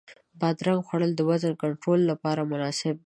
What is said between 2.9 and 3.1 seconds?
دی.